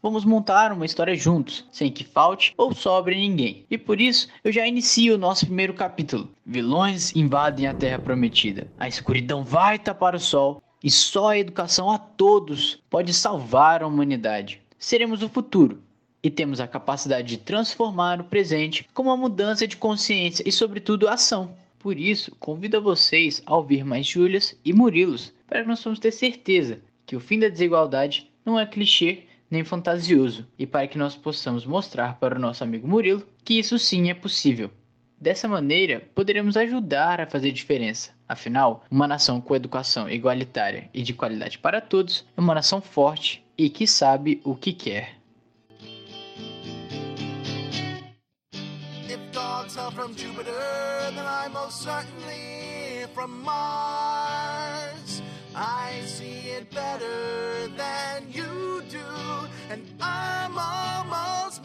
Vamos 0.05 0.23
montar 0.23 0.71
uma 0.71 0.85
história 0.85 1.15
juntos, 1.15 1.65
sem 1.71 1.91
que 1.91 2.03
falte 2.03 2.53
ou 2.55 2.75
sobre 2.75 3.15
ninguém. 3.15 3.65
E 3.71 3.75
por 3.75 3.99
isso 3.99 4.27
eu 4.43 4.51
já 4.51 4.67
inicio 4.67 5.15
o 5.15 5.17
nosso 5.17 5.47
primeiro 5.47 5.73
capítulo. 5.73 6.29
Vilões 6.45 7.15
invadem 7.15 7.65
a 7.65 7.73
Terra 7.73 7.97
Prometida. 7.97 8.67
A 8.77 8.87
escuridão 8.87 9.43
vai 9.43 9.79
tapar 9.79 10.13
o 10.13 10.19
sol 10.19 10.61
e 10.83 10.91
só 10.91 11.29
a 11.29 11.39
educação 11.39 11.89
a 11.89 11.97
todos 11.97 12.83
pode 12.87 13.15
salvar 13.15 13.81
a 13.81 13.87
humanidade. 13.87 14.61
Seremos 14.77 15.23
o 15.23 15.27
futuro 15.27 15.81
e 16.21 16.29
temos 16.29 16.59
a 16.59 16.67
capacidade 16.67 17.27
de 17.27 17.37
transformar 17.37 18.21
o 18.21 18.25
presente 18.25 18.87
com 18.93 19.01
uma 19.01 19.17
mudança 19.17 19.67
de 19.67 19.75
consciência 19.75 20.47
e, 20.47 20.51
sobretudo, 20.51 21.09
ação. 21.09 21.55
Por 21.79 21.97
isso, 21.97 22.31
convido 22.39 22.77
a 22.77 22.79
vocês 22.79 23.41
a 23.43 23.55
ouvir 23.57 23.83
mais 23.83 24.05
Júlias 24.05 24.55
e 24.63 24.71
Murilos, 24.71 25.33
para 25.47 25.63
que 25.63 25.67
nós 25.67 25.79
possamos 25.79 25.97
ter 25.97 26.11
certeza 26.11 26.79
que 27.07 27.15
o 27.15 27.19
fim 27.19 27.39
da 27.39 27.49
desigualdade 27.49 28.29
não 28.45 28.59
é 28.59 28.67
clichê 28.67 29.23
nem 29.55 29.63
fantasioso, 29.63 30.45
e 30.59 30.67
para 30.67 30.85
que 30.87 30.97
nós 30.97 31.15
possamos 31.15 31.65
mostrar 31.65 32.19
para 32.19 32.35
o 32.35 32.39
nosso 32.39 32.63
amigo 32.63 32.87
Murilo 32.87 33.25
que 33.43 33.57
isso 33.57 33.79
sim 33.79 34.09
é 34.09 34.13
possível. 34.13 34.69
Dessa 35.17 35.47
maneira, 35.47 36.01
poderemos 36.13 36.57
ajudar 36.57 37.21
a 37.21 37.25
fazer 37.25 37.53
diferença. 37.53 38.11
Afinal, 38.27 38.83
uma 38.91 39.07
nação 39.07 39.39
com 39.39 39.55
educação 39.55 40.09
igualitária 40.09 40.89
e 40.93 41.01
de 41.01 41.13
qualidade 41.13 41.57
para 41.57 41.79
todos 41.79 42.25
é 42.35 42.41
uma 42.41 42.53
nação 42.53 42.81
forte 42.81 43.43
e 43.57 43.69
que 43.69 43.87
sabe 43.87 44.41
o 44.43 44.55
que 44.55 44.73
quer. 44.73 45.15
I 55.57 56.01
see 56.05 56.51
it 56.51 56.69
better 56.69 57.69
than 57.77 57.95
and 59.69 59.83
I'm 59.99 60.57
almost 60.57 61.64